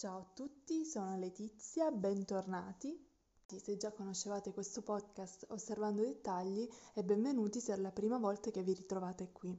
Ciao 0.00 0.18
a 0.20 0.30
tutti, 0.32 0.86
sono 0.86 1.18
Letizia, 1.18 1.90
bentornati. 1.90 3.06
Se 3.44 3.76
già 3.76 3.92
conoscevate 3.92 4.50
questo 4.50 4.80
podcast 4.80 5.44
Osservando 5.50 6.00
dettagli 6.00 6.66
e 6.94 7.04
benvenuti 7.04 7.60
se 7.60 7.74
è 7.74 7.76
la 7.76 7.90
prima 7.90 8.16
volta 8.16 8.50
che 8.50 8.62
vi 8.62 8.72
ritrovate 8.72 9.30
qui. 9.30 9.54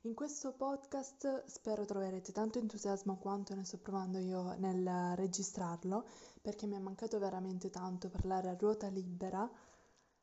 In 0.00 0.14
questo 0.14 0.54
podcast 0.54 1.44
spero 1.44 1.84
troverete 1.84 2.32
tanto 2.32 2.58
entusiasmo 2.58 3.18
quanto 3.18 3.54
ne 3.54 3.64
sto 3.64 3.78
provando 3.78 4.18
io 4.18 4.56
nel 4.58 5.14
registrarlo, 5.14 6.04
perché 6.42 6.66
mi 6.66 6.74
è 6.74 6.80
mancato 6.80 7.20
veramente 7.20 7.70
tanto 7.70 8.08
parlare 8.08 8.48
a 8.48 8.56
ruota 8.58 8.88
libera 8.88 9.48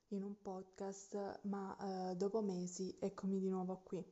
in 0.10 0.24
un 0.24 0.42
podcast, 0.42 1.40
ma 1.44 2.10
eh, 2.10 2.18
dopo 2.18 2.42
mesi 2.42 2.98
eccomi 3.00 3.40
di 3.40 3.48
nuovo 3.48 3.80
qui. 3.82 4.06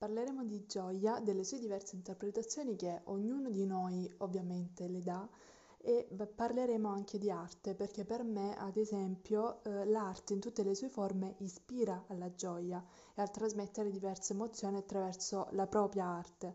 Parleremo 0.00 0.44
di 0.46 0.64
gioia, 0.64 1.20
delle 1.20 1.44
sue 1.44 1.58
diverse 1.58 1.94
interpretazioni 1.94 2.74
che 2.74 3.02
ognuno 3.04 3.50
di 3.50 3.66
noi 3.66 4.10
ovviamente 4.20 4.88
le 4.88 5.02
dà 5.02 5.28
e 5.76 6.08
parleremo 6.34 6.88
anche 6.88 7.18
di 7.18 7.30
arte 7.30 7.74
perché 7.74 8.06
per 8.06 8.24
me 8.24 8.56
ad 8.56 8.78
esempio 8.78 9.62
eh, 9.62 9.84
l'arte 9.84 10.32
in 10.32 10.40
tutte 10.40 10.62
le 10.62 10.74
sue 10.74 10.88
forme 10.88 11.34
ispira 11.40 12.04
alla 12.06 12.32
gioia 12.32 12.82
e 13.14 13.20
al 13.20 13.30
trasmettere 13.30 13.90
diverse 13.90 14.32
emozioni 14.32 14.78
attraverso 14.78 15.48
la 15.50 15.66
propria 15.66 16.06
arte, 16.06 16.54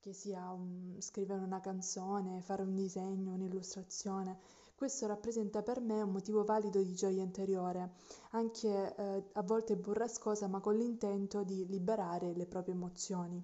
che 0.00 0.14
sia 0.14 0.50
un, 0.50 0.96
scrivere 1.00 1.42
una 1.42 1.60
canzone, 1.60 2.40
fare 2.40 2.62
un 2.62 2.74
disegno, 2.74 3.34
un'illustrazione. 3.34 4.38
Questo 4.84 5.06
rappresenta 5.06 5.62
per 5.62 5.80
me 5.80 6.02
un 6.02 6.10
motivo 6.10 6.44
valido 6.44 6.78
di 6.82 6.92
gioia 6.92 7.22
interiore, 7.22 7.94
anche 8.32 8.94
eh, 8.94 9.24
a 9.32 9.42
volte 9.42 9.78
burrascosa, 9.78 10.46
ma 10.46 10.60
con 10.60 10.76
l'intento 10.76 11.42
di 11.42 11.64
liberare 11.66 12.34
le 12.34 12.44
proprie 12.44 12.74
emozioni. 12.74 13.42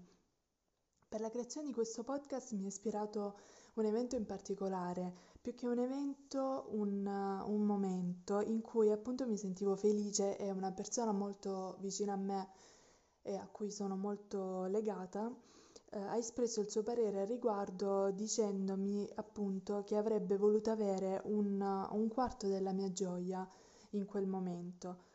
Per 1.09 1.19
la 1.19 1.31
creazione 1.31 1.69
di 1.69 1.73
questo 1.73 2.03
podcast 2.05 2.53
mi 2.53 2.65
ha 2.65 2.69
ispirato 2.69 3.39
un 3.77 3.87
evento 3.87 4.17
in 4.17 4.27
particolare, 4.27 5.15
più 5.41 5.55
che 5.55 5.67
un 5.67 5.79
evento, 5.79 6.67
un, 6.73 7.07
un 7.07 7.63
momento 7.63 8.43
in 8.43 8.61
cui 8.61 8.91
appunto 8.91 9.27
mi 9.27 9.39
sentivo 9.39 9.77
felice 9.77 10.37
e 10.37 10.51
una 10.51 10.73
persona 10.73 11.13
molto 11.13 11.79
vicina 11.81 12.13
a 12.13 12.17
me 12.17 12.51
e 13.23 13.35
a 13.37 13.49
cui 13.51 13.71
sono 13.71 13.97
molto 13.97 14.67
legata 14.67 15.35
eh, 15.91 15.99
ha 15.99 16.17
espresso 16.17 16.61
il 16.61 16.71
suo 16.71 16.83
parere 16.83 17.21
al 17.21 17.27
riguardo 17.27 18.11
dicendomi 18.13 19.09
appunto 19.17 19.83
che 19.85 19.97
avrebbe 19.97 20.37
voluto 20.37 20.71
avere 20.71 21.21
un, 21.25 21.61
un 21.91 22.09
quarto 22.09 22.47
della 22.49 22.73
mia 22.73 22.93
gioia 22.93 23.49
in 23.91 24.05
quel 24.07 24.27
momento. 24.27 25.09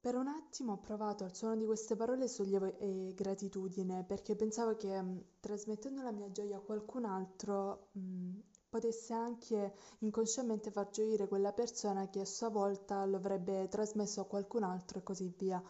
Per 0.00 0.14
un 0.16 0.28
attimo 0.28 0.72
ho 0.72 0.78
provato 0.78 1.24
al 1.24 1.34
suono 1.34 1.56
di 1.56 1.64
queste 1.64 1.96
parole 1.96 2.28
sollievo 2.28 2.78
e 2.78 3.12
gratitudine 3.14 4.04
perché 4.04 4.36
pensavo 4.36 4.76
che 4.76 5.00
mh, 5.00 5.24
trasmettendo 5.40 6.02
la 6.02 6.12
mia 6.12 6.30
gioia 6.30 6.56
a 6.56 6.60
qualcun 6.60 7.04
altro 7.04 7.88
mh, 7.92 8.38
potesse 8.68 9.12
anche 9.12 9.72
inconsciamente 10.00 10.70
far 10.70 10.90
gioire 10.90 11.26
quella 11.28 11.52
persona 11.52 12.08
che 12.08 12.20
a 12.20 12.24
sua 12.24 12.48
volta 12.48 13.04
lo 13.04 13.16
avrebbe 13.16 13.68
trasmesso 13.68 14.20
a 14.20 14.26
qualcun 14.26 14.62
altro 14.62 14.98
e 14.98 15.02
così 15.02 15.32
via. 15.36 15.62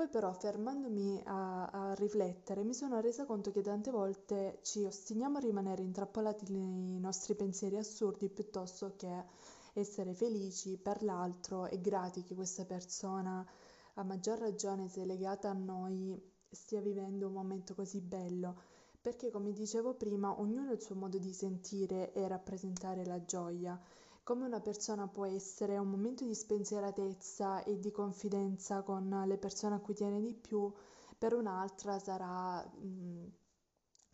Poi 0.00 0.08
però 0.08 0.32
fermandomi 0.32 1.20
a, 1.26 1.66
a 1.66 1.94
riflettere 1.94 2.64
mi 2.64 2.72
sono 2.72 3.00
resa 3.00 3.26
conto 3.26 3.50
che 3.50 3.60
tante 3.60 3.90
volte 3.90 4.60
ci 4.62 4.82
ostiniamo 4.82 5.36
a 5.36 5.40
rimanere 5.40 5.82
intrappolati 5.82 6.50
nei 6.50 6.98
nostri 6.98 7.34
pensieri 7.34 7.76
assurdi 7.76 8.30
piuttosto 8.30 8.94
che 8.96 9.24
essere 9.74 10.14
felici 10.14 10.78
per 10.78 11.02
l'altro 11.02 11.66
e 11.66 11.82
grati 11.82 12.22
che 12.22 12.34
questa 12.34 12.64
persona, 12.64 13.46
a 13.96 14.02
maggior 14.02 14.38
ragione 14.38 14.88
se 14.88 15.04
legata 15.04 15.50
a 15.50 15.52
noi, 15.52 16.18
stia 16.48 16.80
vivendo 16.80 17.26
un 17.26 17.34
momento 17.34 17.74
così 17.74 18.00
bello, 18.00 18.56
perché 18.98 19.28
come 19.28 19.52
dicevo 19.52 19.92
prima, 19.92 20.40
ognuno 20.40 20.70
ha 20.70 20.72
il 20.72 20.80
suo 20.80 20.94
modo 20.94 21.18
di 21.18 21.34
sentire 21.34 22.14
e 22.14 22.26
rappresentare 22.26 23.04
la 23.04 23.22
gioia 23.22 23.78
come 24.30 24.46
una 24.46 24.60
persona 24.60 25.08
può 25.08 25.26
essere 25.26 25.76
un 25.76 25.88
momento 25.88 26.24
di 26.24 26.36
spensieratezza 26.36 27.64
e 27.64 27.80
di 27.80 27.90
confidenza 27.90 28.82
con 28.82 29.24
le 29.26 29.36
persone 29.38 29.74
a 29.74 29.80
cui 29.80 29.92
tiene 29.92 30.20
di 30.20 30.32
più, 30.34 30.72
per 31.18 31.34
un'altra 31.34 31.98
sarà 31.98 32.62
mh, 32.62 33.26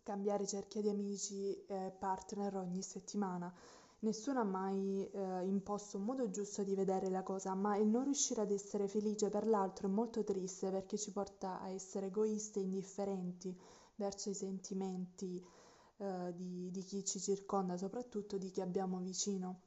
cambiare 0.01 0.47
cerchia 0.47 0.81
di 0.81 0.89
amici 0.89 1.63
e 1.67 1.93
partner 1.99 2.55
ogni 2.55 2.81
settimana. 2.81 3.53
Nessuno 3.99 4.39
ha 4.39 4.43
mai 4.43 5.07
eh, 5.07 5.45
imposto 5.45 5.97
un 5.97 6.05
modo 6.05 6.27
giusto 6.31 6.63
di 6.63 6.73
vedere 6.73 7.11
la 7.11 7.21
cosa, 7.21 7.53
ma 7.53 7.77
il 7.77 7.85
non 7.85 8.05
riuscire 8.05 8.41
ad 8.41 8.49
essere 8.49 8.87
felice 8.87 9.29
per 9.29 9.45
l'altro 9.45 9.87
è 9.87 9.91
molto 9.91 10.23
triste 10.23 10.71
perché 10.71 10.97
ci 10.97 11.11
porta 11.11 11.61
a 11.61 11.69
essere 11.69 12.07
egoisti 12.07 12.57
e 12.57 12.63
indifferenti 12.63 13.55
verso 13.93 14.31
i 14.31 14.33
sentimenti 14.33 15.45
eh, 15.97 16.33
di, 16.35 16.71
di 16.71 16.81
chi 16.81 17.05
ci 17.05 17.19
circonda, 17.19 17.77
soprattutto 17.77 18.39
di 18.39 18.49
chi 18.49 18.61
abbiamo 18.61 18.97
vicino. 18.97 19.66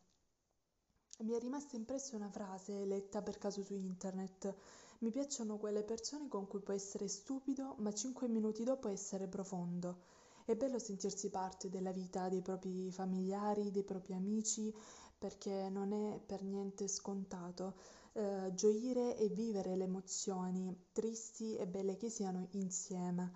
Mi 1.23 1.35
è 1.35 1.39
rimasta 1.39 1.77
impressa 1.77 2.17
una 2.17 2.31
frase 2.31 2.87
letta 2.87 3.21
per 3.21 3.37
caso 3.37 3.63
su 3.63 3.75
internet. 3.75 4.55
Mi 5.01 5.11
piacciono 5.11 5.59
quelle 5.59 5.83
persone 5.83 6.29
con 6.29 6.47
cui 6.47 6.61
puoi 6.61 6.77
essere 6.77 7.09
stupido, 7.09 7.75
ma 7.81 7.93
cinque 7.93 8.27
minuti 8.27 8.65
dopo 8.65 8.89
essere 8.89 9.27
profondo. 9.27 9.99
È 10.47 10.57
bello 10.57 10.79
sentirsi 10.79 11.29
parte 11.29 11.69
della 11.69 11.93
vita 11.93 12.31
dei 12.31 12.41
propri 12.41 12.91
familiari, 12.91 13.71
dei 13.71 13.83
propri 13.83 14.15
amici, 14.15 14.75
perché 15.19 15.69
non 15.69 15.93
è 15.93 16.19
per 16.25 16.43
niente 16.43 16.89
scontato 16.89 17.75
eh, 18.15 18.53
gioire 18.55 19.15
e 19.19 19.29
vivere 19.29 19.77
le 19.77 19.85
emozioni, 19.85 20.87
tristi 20.91 21.55
e 21.55 21.67
belle 21.67 21.99
che 21.99 22.09
siano, 22.09 22.47
insieme. 22.53 23.31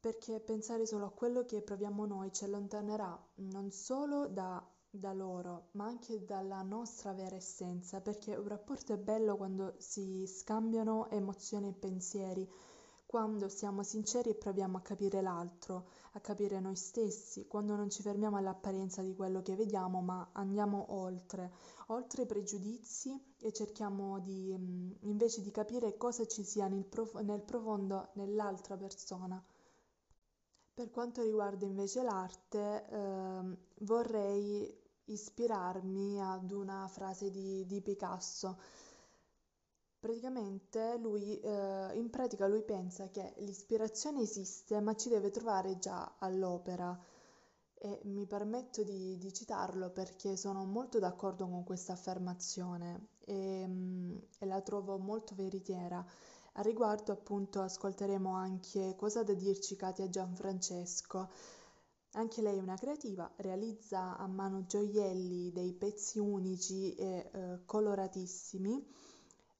Perché 0.00 0.40
pensare 0.40 0.86
solo 0.86 1.04
a 1.04 1.10
quello 1.10 1.44
che 1.44 1.60
proviamo 1.60 2.06
noi 2.06 2.32
ci 2.32 2.44
allontanerà 2.44 3.22
non 3.34 3.70
solo 3.70 4.26
da 4.26 4.66
da 4.92 5.12
loro, 5.12 5.68
ma 5.72 5.86
anche 5.86 6.24
dalla 6.24 6.62
nostra 6.62 7.12
vera 7.12 7.36
essenza, 7.36 8.00
perché 8.00 8.34
un 8.34 8.48
rapporto 8.48 8.92
è 8.92 8.98
bello 8.98 9.36
quando 9.36 9.74
si 9.78 10.26
scambiano 10.26 11.08
emozioni 11.10 11.68
e 11.68 11.72
pensieri, 11.72 12.48
quando 13.06 13.48
siamo 13.48 13.82
sinceri 13.82 14.30
e 14.30 14.34
proviamo 14.34 14.76
a 14.78 14.82
capire 14.82 15.20
l'altro, 15.20 15.88
a 16.12 16.20
capire 16.20 16.60
noi 16.60 16.76
stessi, 16.76 17.46
quando 17.46 17.76
non 17.76 17.90
ci 17.90 18.02
fermiamo 18.02 18.36
all'apparenza 18.36 19.02
di 19.02 19.14
quello 19.14 19.42
che 19.42 19.54
vediamo, 19.54 20.00
ma 20.00 20.28
andiamo 20.32 20.86
oltre, 20.88 21.52
oltre 21.88 22.22
i 22.22 22.26
pregiudizi 22.26 23.34
e 23.40 23.52
cerchiamo 23.52 24.18
di, 24.20 24.54
mm, 24.56 24.90
invece 25.02 25.40
di 25.42 25.50
capire 25.50 25.96
cosa 25.96 26.26
ci 26.26 26.42
sia 26.44 26.66
nel, 26.68 26.84
prof- 26.84 27.20
nel 27.20 27.42
profondo 27.42 28.10
nell'altra 28.14 28.76
persona. 28.76 29.42
Per 30.74 30.90
quanto 30.90 31.22
riguarda 31.22 31.66
invece 31.66 32.02
l'arte, 32.02 32.86
ehm, 32.88 33.56
vorrei 33.80 34.79
ispirarmi 35.12 36.20
ad 36.20 36.50
una 36.50 36.86
frase 36.88 37.30
di, 37.30 37.64
di 37.66 37.80
Picasso. 37.80 38.58
Praticamente 39.98 40.96
lui, 40.98 41.38
eh, 41.40 41.90
in 41.94 42.08
pratica 42.10 42.46
lui 42.46 42.62
pensa 42.62 43.08
che 43.10 43.34
l'ispirazione 43.38 44.22
esiste, 44.22 44.80
ma 44.80 44.94
ci 44.96 45.08
deve 45.08 45.30
trovare 45.30 45.78
già 45.78 46.16
all'opera. 46.18 46.98
E 47.82 48.00
mi 48.04 48.26
permetto 48.26 48.82
di, 48.82 49.16
di 49.18 49.32
citarlo 49.32 49.90
perché 49.90 50.36
sono 50.36 50.64
molto 50.64 50.98
d'accordo 50.98 51.46
con 51.48 51.64
questa 51.64 51.92
affermazione 51.94 53.08
e, 53.24 53.66
mm, 53.66 54.16
e 54.38 54.46
la 54.46 54.60
trovo 54.60 54.98
molto 54.98 55.34
veritiera. 55.34 56.04
A 56.54 56.62
riguardo 56.62 57.12
appunto 57.12 57.60
ascolteremo 57.62 58.32
anche 58.34 58.94
cosa 58.96 59.22
da 59.22 59.34
dirci 59.34 59.76
Katia 59.76 60.08
Gianfrancesco 60.08 61.28
anche 62.12 62.42
lei 62.42 62.58
è 62.58 62.60
una 62.60 62.76
creativa, 62.76 63.30
realizza 63.36 64.16
a 64.16 64.26
mano 64.26 64.66
gioielli, 64.66 65.52
dei 65.52 65.72
pezzi 65.74 66.18
unici 66.18 66.94
e 66.94 67.30
eh, 67.32 67.64
coloratissimi, 67.64 68.84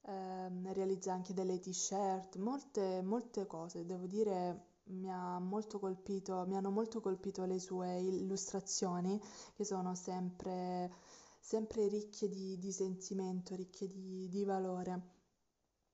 eh, 0.03 0.73
realizza 0.73 1.13
anche 1.13 1.33
delle 1.33 1.59
t-shirt, 1.59 2.35
molte, 2.37 3.01
molte 3.01 3.47
cose, 3.47 3.85
devo 3.85 4.05
dire 4.05 4.69
mi, 4.85 5.09
ha 5.11 5.39
molto 5.39 5.79
colpito, 5.79 6.45
mi 6.47 6.57
hanno 6.57 6.71
molto 6.71 6.99
colpito 6.99 7.45
le 7.45 7.59
sue 7.59 7.99
illustrazioni 7.99 9.19
che 9.55 9.63
sono 9.63 9.95
sempre, 9.95 10.91
sempre 11.39 11.87
ricche 11.87 12.27
di, 12.27 12.57
di 12.57 12.71
sentimento, 12.71 13.55
ricche 13.55 13.87
di, 13.87 14.27
di 14.29 14.43
valore. 14.43 15.19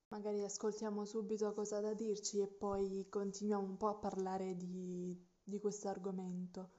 Magari 0.09 0.43
ascoltiamo 0.43 1.05
subito 1.05 1.53
cosa 1.53 1.81
da 1.81 1.93
dirci 1.93 2.39
e 2.39 2.47
poi 2.47 3.07
continuiamo 3.09 3.63
un 3.63 3.77
po' 3.77 3.89
a 3.89 3.95
parlare 3.95 4.55
di, 4.55 5.26
di 5.47 5.59
questo 5.59 5.87
argomento. 5.87 6.71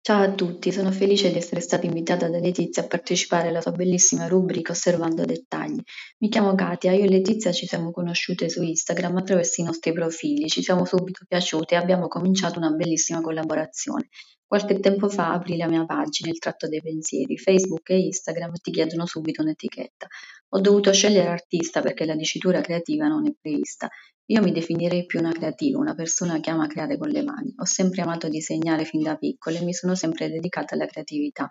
Ciao 0.00 0.22
a 0.22 0.32
tutti, 0.32 0.72
sono 0.72 0.90
felice 0.90 1.30
di 1.30 1.36
essere 1.36 1.60
stata 1.60 1.84
invitata 1.84 2.28
da 2.28 2.38
Letizia 2.38 2.82
a 2.82 2.86
partecipare 2.86 3.48
alla 3.48 3.60
sua 3.60 3.72
bellissima 3.72 4.26
rubrica 4.26 4.72
Osservando 4.72 5.24
dettagli. 5.24 5.80
Mi 6.18 6.28
chiamo 6.28 6.54
Katia, 6.54 6.92
io 6.92 7.04
e 7.04 7.08
Letizia 7.08 7.52
ci 7.52 7.66
siamo 7.66 7.90
conosciute 7.90 8.48
su 8.48 8.62
Instagram 8.62 9.16
attraverso 9.16 9.60
i 9.60 9.64
nostri 9.64 9.92
profili, 9.92 10.48
ci 10.48 10.62
siamo 10.62 10.84
subito 10.84 11.24
piaciute 11.26 11.74
e 11.74 11.78
abbiamo 11.78 12.08
cominciato 12.08 12.58
una 12.58 12.70
bellissima 12.70 13.20
collaborazione. 13.20 14.08
Qualche 14.48 14.78
tempo 14.78 15.08
fa 15.08 15.32
apri 15.32 15.56
la 15.56 15.66
mia 15.66 15.84
pagina, 15.84 16.30
il 16.30 16.38
tratto 16.38 16.68
dei 16.68 16.80
pensieri, 16.80 17.36
Facebook 17.36 17.90
e 17.90 17.98
Instagram 17.98 18.52
ti 18.62 18.70
chiedono 18.70 19.04
subito 19.04 19.42
un'etichetta. 19.42 20.06
Ho 20.50 20.60
dovuto 20.60 20.92
scegliere 20.92 21.26
artista 21.26 21.80
perché 21.80 22.04
la 22.04 22.14
dicitura 22.14 22.60
creativa 22.60 23.08
non 23.08 23.26
è 23.26 23.34
prevista. 23.40 23.88
Io 24.26 24.42
mi 24.42 24.52
definirei 24.52 25.04
più 25.04 25.18
una 25.18 25.32
creativa, 25.32 25.80
una 25.80 25.96
persona 25.96 26.38
che 26.38 26.50
ama 26.50 26.68
creare 26.68 26.96
con 26.96 27.08
le 27.08 27.24
mani. 27.24 27.54
Ho 27.56 27.64
sempre 27.64 28.02
amato 28.02 28.28
disegnare 28.28 28.84
fin 28.84 29.02
da 29.02 29.16
piccola 29.16 29.58
e 29.58 29.64
mi 29.64 29.74
sono 29.74 29.96
sempre 29.96 30.30
dedicata 30.30 30.76
alla 30.76 30.86
creatività. 30.86 31.48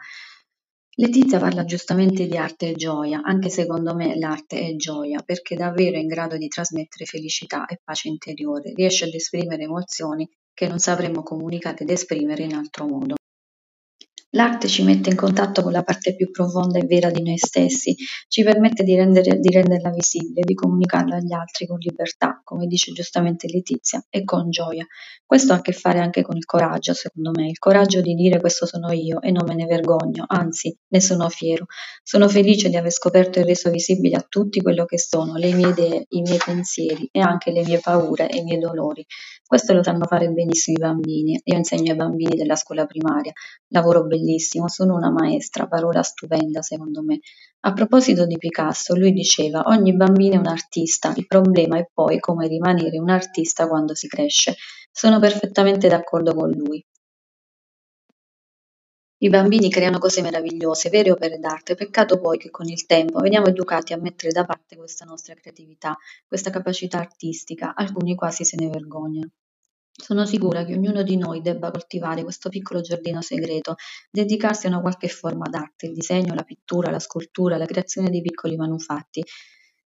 Letizia 0.97 1.38
parla 1.38 1.65
giustamente 1.65 2.25
di 2.25 2.38
arte 2.38 2.69
e 2.69 2.74
gioia, 2.75 3.19
anche 3.21 3.50
secondo 3.50 3.94
me 3.94 4.18
l'arte 4.18 4.62
è 4.62 4.75
gioia, 4.77 5.21
perché 5.21 5.57
davvero 5.57 5.97
è 5.97 6.00
in 6.00 6.07
grado 6.07 6.38
di 6.38 6.47
trasmettere 6.47 7.03
felicità 7.03 7.65
e 7.65 7.81
pace 7.83 8.07
interiore, 8.07 8.71
riesce 8.74 9.03
ad 9.03 9.13
esprimere 9.13 9.63
emozioni 9.63 10.25
che 10.56 10.68
non 10.68 10.80
sapremmo 10.80 11.22
comunicare 11.22 11.80
ed 11.80 11.92
esprimere 11.92 12.44
in 12.44 12.56
altro 12.56 12.88
modo. 12.88 13.16
L'arte 14.35 14.67
ci 14.67 14.83
mette 14.83 15.09
in 15.09 15.15
contatto 15.15 15.61
con 15.61 15.71
la 15.71 15.81
parte 15.81 16.13
più 16.13 16.29
profonda 16.29 16.77
e 16.77 16.85
vera 16.85 17.09
di 17.09 17.23
noi 17.23 17.37
stessi, 17.37 17.95
ci 18.27 18.43
permette 18.43 18.83
di, 18.83 18.93
rendere, 18.93 19.39
di 19.39 19.49
renderla 19.49 19.91
visibile, 19.91 20.41
di 20.41 20.53
comunicarla 20.53 21.15
agli 21.15 21.31
altri 21.31 21.65
con 21.65 21.77
libertà, 21.79 22.41
come 22.43 22.67
dice 22.67 22.91
giustamente 22.91 23.47
Letizia, 23.47 24.05
e 24.09 24.25
con 24.25 24.49
gioia. 24.49 24.85
Questo 25.25 25.53
ha 25.53 25.55
a 25.55 25.61
che 25.61 25.71
fare 25.71 25.99
anche 25.99 26.21
con 26.21 26.35
il 26.35 26.43
coraggio, 26.43 26.93
secondo 26.93 27.31
me, 27.33 27.47
il 27.47 27.57
coraggio 27.57 28.01
di 28.01 28.13
dire 28.13 28.41
questo 28.41 28.65
sono 28.65 28.91
io 28.91 29.21
e 29.21 29.31
non 29.31 29.45
me 29.47 29.55
ne 29.55 29.67
vergogno, 29.67 30.25
anzi 30.27 30.77
ne 30.89 30.99
sono 30.99 31.29
fiero. 31.29 31.67
Sono 32.03 32.27
felice 32.27 32.67
di 32.67 32.75
aver 32.75 32.91
scoperto 32.91 33.39
e 33.39 33.43
reso 33.45 33.71
visibile 33.71 34.17
a 34.17 34.25
tutti 34.27 34.61
quello 34.61 34.83
che 34.83 34.99
sono, 34.99 35.37
le 35.37 35.53
mie 35.53 35.69
idee, 35.69 36.05
i 36.09 36.21
miei 36.21 36.39
pensieri 36.43 37.07
e 37.09 37.21
anche 37.21 37.51
le 37.51 37.63
mie 37.63 37.79
paure 37.79 38.29
e 38.29 38.39
i 38.39 38.43
miei 38.43 38.59
dolori. 38.59 39.05
Questo 39.45 39.73
lo 39.73 39.81
sanno 39.81 40.05
fare 40.05 40.27
benissimo 40.27 40.75
i 40.75 40.81
bambini. 40.81 41.39
Io 41.41 41.55
insegno 41.55 41.91
ai 41.91 41.97
bambini 41.97 42.35
della 42.35 42.55
scuola 42.55 42.85
primaria, 42.85 43.31
lavoro 43.69 44.03
bellissimo 44.03 44.23
bellissimo, 44.25 44.68
sono 44.68 44.95
una 44.95 45.12
maestra, 45.12 45.68
parola 45.68 46.01
stupenda 46.01 46.62
secondo 46.63 47.04
me. 47.04 47.19
A 47.62 47.74
proposito 47.74 48.25
di 48.25 48.38
Picasso, 48.38 48.95
lui 48.95 49.12
diceva 49.12 49.63
ogni 49.68 49.95
bambino 49.95 50.36
è 50.36 50.38
un 50.38 50.48
artista, 50.48 51.13
il 51.16 51.27
problema 51.27 51.77
è 51.77 51.88
poi 51.94 52.19
come 52.19 52.48
rimanere 52.48 52.98
un 52.98 53.10
artista 53.10 53.68
quando 53.68 53.94
si 53.94 54.07
cresce. 54.07 54.56
Sono 54.92 55.19
perfettamente 55.19 55.88
d'accordo 55.88 56.33
con 56.33 56.50
lui. 56.50 56.83
I 59.18 59.30
bambini 59.30 59.69
creano 59.69 59.98
cose 59.98 60.22
meravigliose, 60.22 60.89
vere 60.89 61.12
opere 61.12 61.39
d'arte, 61.39 61.75
peccato 61.75 62.19
poi 62.19 62.38
che 62.38 62.50
con 62.50 62.68
il 62.68 62.86
tempo 62.86 63.19
veniamo 63.21 63.48
educati 63.48 63.94
a 63.94 63.98
mettere 63.98 64.31
da 64.31 64.45
parte 64.45 64.75
questa 64.75 65.06
nostra 65.06 65.33
creatività, 65.33 65.98
questa 66.28 66.50
capacità 66.50 67.00
artistica, 67.00 67.74
alcuni 67.75 68.13
quasi 68.16 68.44
se 68.44 68.57
ne 68.57 68.68
vergognano. 68.68 69.30
Sono 69.97 70.25
sicura 70.25 70.65
che 70.65 70.74
ognuno 70.74 71.03
di 71.03 71.15
noi 71.15 71.42
debba 71.42 71.71
coltivare 71.71 72.24
questo 72.24 72.50
piccolo 72.50 72.81
giardino 72.81 73.21
segreto, 73.21 73.75
dedicarsi 74.12 74.65
a 74.65 74.69
una 74.69 74.81
qualche 74.81 75.07
forma 75.07 75.47
d'arte, 75.50 75.86
il 75.86 75.94
disegno, 75.94 76.33
la 76.33 76.44
pittura, 76.44 76.92
la 76.92 77.00
scultura, 77.00 77.57
la 77.57 77.65
creazione 77.65 78.09
di 78.09 78.21
piccoli 78.21 78.57
manufatti, 78.57 79.24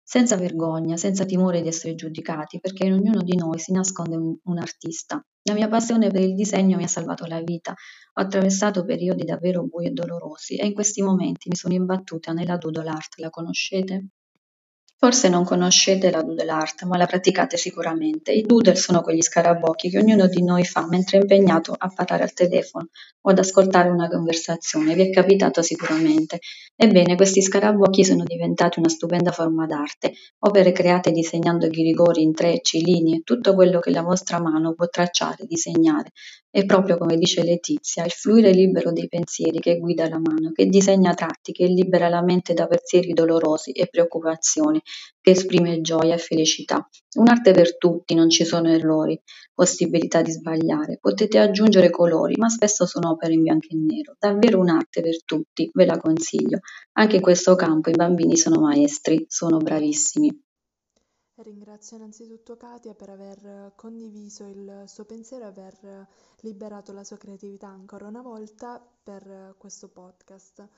senza 0.03 0.37
vergogna, 0.37 0.97
senza 0.97 1.27
timore 1.27 1.61
di 1.61 1.69
essere 1.69 1.95
giudicati, 1.95 2.59
perché 2.59 2.87
in 2.87 2.95
ognuno 2.95 3.23
di 3.23 3.37
noi 3.37 3.59
si 3.59 3.73
nasconde 3.73 4.17
un, 4.17 4.35
un 4.45 4.59
artista. 4.59 5.23
La 5.43 5.53
mia 5.53 5.69
passione 5.69 6.11
per 6.11 6.23
il 6.23 6.35
disegno 6.35 6.79
mi 6.79 6.85
ha 6.85 6.89
salvato 6.89 7.27
la 7.27 7.43
vita. 7.43 7.73
Ho 7.73 8.23
attraversato 8.23 8.87
periodi 8.87 9.25
davvero 9.25 9.65
bui 9.65 9.87
e 9.87 9.91
dolorosi 9.91 10.57
e 10.57 10.65
in 10.65 10.73
questi 10.73 11.03
momenti 11.03 11.51
mi 11.51 11.57
sono 11.57 11.75
imbattuta 11.75 12.33
nella 12.33 12.57
doodle 12.57 12.89
art. 12.89 13.19
La 13.19 13.29
conoscete? 13.29 14.07
Forse 15.01 15.29
non 15.29 15.45
conoscete 15.45 16.11
la 16.11 16.23
doodle 16.23 16.51
art, 16.51 16.83
ma 16.83 16.97
la 16.97 17.07
praticate 17.07 17.57
sicuramente. 17.57 18.33
I 18.33 18.43
doodle 18.43 18.75
sono 18.75 19.01
quegli 19.01 19.23
scarabocchi 19.23 19.91
che 19.91 19.99
ognuno 19.99 20.27
di 20.27 20.43
noi 20.43 20.65
fa 20.65 20.89
mentre 20.89 21.19
è 21.19 21.21
impegnato 21.21 21.73
a 21.79 21.89
parlare 21.95 22.25
al 22.25 22.33
telefono 22.33 22.89
o 23.21 23.31
ad 23.31 23.39
ascoltare 23.39 23.91
una 23.91 24.09
conversazione. 24.09 24.95
Vi 24.95 25.03
è 25.03 25.11
capitato 25.11 25.63
sicuramente. 25.63 26.41
Ebbene, 26.75 27.15
questi 27.15 27.43
scarabocchi 27.43 28.05
sono 28.05 28.25
diventati 28.25 28.81
una 28.81 28.89
stupenda 28.89 29.31
forma 29.31 29.67
d'arte, 29.67 30.15
opere 30.41 30.73
create 30.73 31.13
disegnando 31.13 31.69
ghirigori, 31.69 32.23
intrecci, 32.23 32.83
linee, 32.83 33.21
tutto 33.23 33.55
quello 33.55 33.79
che 33.79 33.93
la 33.93 34.03
vostra 34.03 34.41
mano 34.41 34.75
può 34.75 34.89
tracciare, 34.89 35.45
disegnare. 35.47 36.11
È 36.51 36.65
proprio 36.65 36.97
come 36.97 37.19
dice 37.19 37.45
Letizia, 37.45 38.07
il 38.07 38.11
fluire 38.11 38.53
libero 38.53 38.91
dei 38.91 39.07
pensieri 39.07 39.59
che 39.61 39.79
guida 39.79 40.09
la 40.09 40.19
mano, 40.19 40.51
che 40.53 40.65
disegna 40.65 41.13
tratti, 41.13 41.53
che 41.53 41.67
libera 41.67 42.09
la 42.09 42.23
mente 42.23 42.55
da 42.55 42.67
pensieri 42.67 43.13
dolorosi 43.13 43.71
e 43.73 43.87
preoccupazioni, 43.87 44.81
che 45.21 45.33
esprime 45.33 45.83
gioia 45.83 46.15
e 46.15 46.19
felicità. 46.19 46.89
Un'arte 47.19 47.53
per 47.53 47.77
tutti, 47.77 48.15
non 48.15 48.31
ci 48.31 48.47
sono 48.47 48.71
errori, 48.71 49.21
possibilità 49.53 50.23
di 50.23 50.31
sbagliare. 50.31 50.97
Potete 50.99 51.39
aggiungere 51.39 51.91
colori, 51.91 52.35
ma 52.39 52.49
spesso 52.49 52.87
sono 52.87 53.11
opere 53.11 53.35
in 53.35 53.43
bianco 53.43 53.67
e 53.69 53.77
nero. 53.77 54.17
Davvero 54.19 54.59
un'arte 54.59 55.03
per 55.03 55.23
tutti, 55.25 55.69
ve 55.75 55.85
la 55.85 55.99
consiglio. 55.99 56.61
Anche 56.93 57.17
in 57.17 57.23
questo 57.23 57.57
campo 57.57 57.91
i 57.91 57.95
bambini 57.95 58.39
sono 58.39 58.59
maestri, 58.59 59.23
sono 59.29 59.59
bravissimi. 59.59 60.48
Ringrazio 61.41 61.97
innanzitutto 61.97 62.57
Katia 62.57 62.95
per 62.95 63.11
aver 63.11 63.73
condiviso 63.77 64.45
il 64.47 64.83
suo 64.87 65.05
pensiero 65.05 65.45
e 65.45 65.47
aver 65.47 66.09
liberato 66.41 66.93
la 66.93 67.05
sua 67.05 67.17
creatività 67.17 67.69
ancora 67.69 68.09
una 68.09 68.23
volta 68.23 68.85
per 69.03 69.55
questo 69.57 69.89
podcast. 69.89 70.69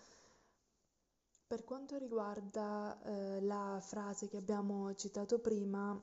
Per 1.47 1.65
quanto 1.65 1.97
riguarda 1.97 3.01
eh, 3.03 3.41
la 3.41 3.81
frase 3.81 4.29
che 4.29 4.37
abbiamo 4.37 4.95
citato 4.97 5.39
prima, 5.39 5.99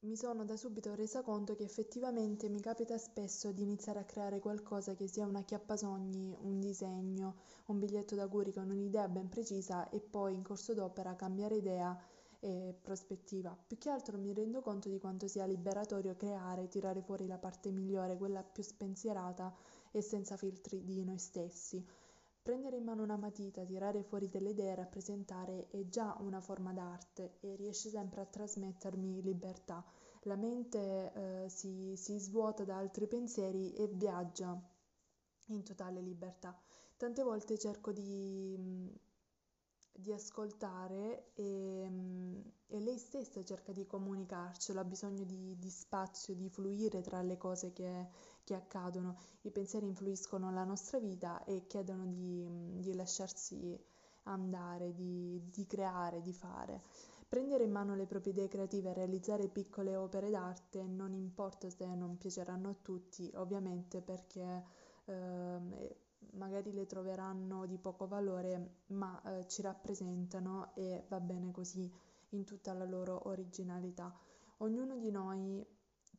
mi 0.00 0.16
sono 0.16 0.44
da 0.44 0.56
subito 0.56 0.94
resa 0.96 1.22
conto 1.22 1.54
che 1.54 1.62
effettivamente 1.62 2.48
mi 2.48 2.60
capita 2.60 2.98
spesso 2.98 3.52
di 3.52 3.62
iniziare 3.62 4.00
a 4.00 4.04
creare 4.04 4.40
qualcosa 4.40 4.94
che 4.96 5.06
sia 5.06 5.26
una 5.26 5.44
chiappasogni, 5.44 6.36
un 6.40 6.58
disegno, 6.58 7.36
un 7.66 7.78
biglietto 7.78 8.16
d'auguri 8.16 8.52
con 8.52 8.68
un'idea 8.68 9.06
ben 9.08 9.28
precisa 9.28 9.88
e 9.90 10.00
poi 10.00 10.34
in 10.34 10.42
corso 10.42 10.74
d'opera 10.74 11.14
cambiare 11.14 11.54
idea 11.54 11.96
e 12.44 12.74
prospettiva. 12.78 13.56
Più 13.66 13.78
che 13.78 13.88
altro 13.88 14.18
mi 14.18 14.34
rendo 14.34 14.60
conto 14.60 14.90
di 14.90 14.98
quanto 14.98 15.26
sia 15.26 15.46
liberatorio 15.46 16.14
creare, 16.14 16.68
tirare 16.68 17.00
fuori 17.00 17.26
la 17.26 17.38
parte 17.38 17.70
migliore, 17.70 18.18
quella 18.18 18.42
più 18.42 18.62
spensierata 18.62 19.54
e 19.90 20.02
senza 20.02 20.36
filtri 20.36 20.84
di 20.84 21.02
noi 21.04 21.16
stessi. 21.16 21.82
Prendere 22.42 22.76
in 22.76 22.84
mano 22.84 23.02
una 23.02 23.16
matita, 23.16 23.64
tirare 23.64 24.02
fuori 24.02 24.28
delle 24.28 24.50
idee, 24.50 24.74
rappresentare 24.74 25.68
è 25.68 25.88
già 25.88 26.14
una 26.20 26.42
forma 26.42 26.74
d'arte 26.74 27.38
e 27.40 27.56
riesce 27.56 27.88
sempre 27.88 28.20
a 28.20 28.26
trasmettermi 28.26 29.22
libertà. 29.22 29.82
La 30.24 30.36
mente 30.36 31.12
eh, 31.14 31.48
si, 31.48 31.94
si 31.96 32.18
svuota 32.18 32.64
da 32.64 32.76
altri 32.76 33.06
pensieri 33.06 33.72
e 33.72 33.86
viaggia 33.86 34.60
in 35.46 35.62
totale 35.62 36.02
libertà. 36.02 36.54
Tante 36.98 37.22
volte 37.22 37.56
cerco 37.56 37.90
di 37.92 38.92
di 39.96 40.12
ascoltare 40.12 41.30
e, 41.34 41.88
e, 42.66 42.80
lei 42.80 42.98
stessa 42.98 43.42
cerca 43.44 43.72
di 43.72 43.86
comunicarcelo, 43.86 44.80
ha 44.80 44.84
bisogno 44.84 45.24
di, 45.24 45.56
di 45.56 45.70
spazio, 45.70 46.34
di 46.34 46.48
fluire 46.48 47.00
tra 47.00 47.22
le 47.22 47.36
cose 47.36 47.72
che, 47.72 48.08
che, 48.42 48.54
accadono. 48.54 49.16
I 49.42 49.50
pensieri 49.50 49.86
influiscono 49.86 50.50
la 50.52 50.64
nostra 50.64 50.98
vita 50.98 51.44
e 51.44 51.66
chiedono 51.66 52.06
di, 52.06 52.44
di 52.80 52.94
lasciarsi 52.94 53.78
andare, 54.24 54.94
di, 54.94 55.40
di, 55.50 55.66
creare, 55.66 56.20
di 56.20 56.32
fare. 56.32 56.82
Prendere 57.28 57.64
in 57.64 57.70
mano 57.70 57.94
le 57.94 58.06
proprie 58.06 58.32
idee 58.32 58.48
creative 58.48 58.90
e 58.90 58.94
realizzare 58.94 59.48
piccole 59.48 59.96
opere 59.96 60.30
d'arte 60.30 60.82
non 60.86 61.14
importa 61.14 61.68
se 61.70 61.86
non 61.94 62.16
piaceranno 62.18 62.68
a 62.68 62.76
tutti, 62.80 63.30
ovviamente 63.34 64.00
perché 64.00 64.64
eh, 65.06 65.96
magari 66.32 66.72
le 66.72 66.86
troveranno 66.86 67.66
di 67.66 67.78
poco 67.78 68.06
valore, 68.06 68.80
ma 68.88 69.20
eh, 69.22 69.46
ci 69.46 69.62
rappresentano 69.62 70.74
e 70.74 71.04
va 71.08 71.20
bene 71.20 71.50
così 71.50 71.90
in 72.30 72.44
tutta 72.44 72.72
la 72.72 72.84
loro 72.84 73.28
originalità. 73.28 74.12
Ognuno 74.58 74.96
di 74.96 75.10
noi 75.10 75.66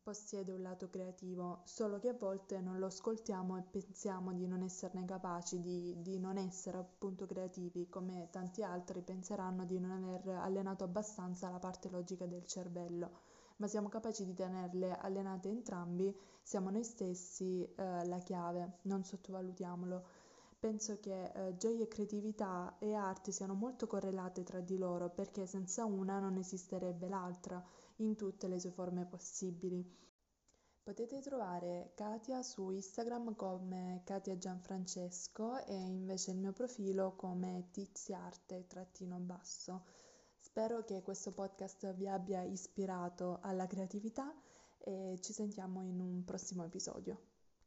possiede 0.02 0.52
un 0.52 0.62
lato 0.62 0.88
creativo, 0.88 1.62
solo 1.64 1.98
che 1.98 2.10
a 2.10 2.14
volte 2.14 2.60
non 2.60 2.78
lo 2.78 2.86
ascoltiamo 2.86 3.56
e 3.56 3.62
pensiamo 3.62 4.32
di 4.32 4.46
non 4.46 4.62
esserne 4.62 5.04
capaci, 5.04 5.60
di, 5.60 5.96
di 6.00 6.18
non 6.20 6.38
essere 6.38 6.78
appunto 6.78 7.26
creativi, 7.26 7.88
come 7.88 8.28
tanti 8.30 8.62
altri 8.62 9.02
penseranno 9.02 9.64
di 9.64 9.80
non 9.80 9.90
aver 9.90 10.28
allenato 10.36 10.84
abbastanza 10.84 11.50
la 11.50 11.58
parte 11.58 11.88
logica 11.90 12.24
del 12.24 12.44
cervello 12.44 13.34
ma 13.56 13.68
siamo 13.68 13.88
capaci 13.88 14.24
di 14.24 14.34
tenerle 14.34 14.96
allenate 14.96 15.48
entrambi, 15.48 16.12
siamo 16.42 16.70
noi 16.70 16.84
stessi 16.84 17.62
eh, 17.62 18.06
la 18.06 18.18
chiave, 18.18 18.78
non 18.82 19.04
sottovalutiamolo. 19.04 20.24
Penso 20.58 20.98
che 21.00 21.32
eh, 21.32 21.56
gioia 21.56 21.84
e 21.84 21.88
creatività 21.88 22.76
e 22.78 22.94
arte 22.94 23.32
siano 23.32 23.54
molto 23.54 23.86
correlate 23.86 24.42
tra 24.42 24.60
di 24.60 24.76
loro 24.78 25.10
perché 25.10 25.46
senza 25.46 25.84
una 25.84 26.18
non 26.18 26.36
esisterebbe 26.36 27.08
l'altra 27.08 27.62
in 27.96 28.16
tutte 28.16 28.48
le 28.48 28.58
sue 28.58 28.70
forme 28.70 29.04
possibili. 29.06 29.86
Potete 30.82 31.20
trovare 31.20 31.92
Katia 31.94 32.42
su 32.42 32.70
Instagram 32.70 33.34
come 33.34 34.00
Katia 34.04 34.38
Gianfrancesco 34.38 35.62
e 35.66 35.74
invece 35.74 36.30
il 36.30 36.38
mio 36.38 36.52
profilo 36.52 37.14
come 37.16 37.68
tiziarte-basso. 37.72 39.84
Spero 40.46 40.84
che 40.84 41.02
questo 41.02 41.32
podcast 41.32 41.92
vi 41.94 42.06
abbia 42.06 42.40
ispirato 42.42 43.40
alla 43.42 43.66
creatività 43.66 44.32
e 44.78 45.18
ci 45.20 45.32
sentiamo 45.32 45.82
in 45.82 45.98
un 45.98 46.24
prossimo 46.24 46.64
episodio. 46.64 47.35